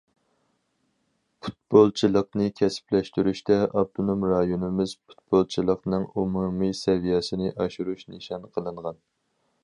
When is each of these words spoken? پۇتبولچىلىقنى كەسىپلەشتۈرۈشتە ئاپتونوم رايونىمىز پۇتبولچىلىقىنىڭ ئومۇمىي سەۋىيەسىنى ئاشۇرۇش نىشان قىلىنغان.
پۇتبولچىلىقنى 1.47 2.47
كەسىپلەشتۈرۈشتە 2.61 3.57
ئاپتونوم 3.81 4.25
رايونىمىز 4.31 4.95
پۇتبولچىلىقىنىڭ 5.11 6.07
ئومۇمىي 6.21 6.73
سەۋىيەسىنى 6.79 7.51
ئاشۇرۇش 7.65 8.07
نىشان 8.15 8.49
قىلىنغان. 8.57 8.99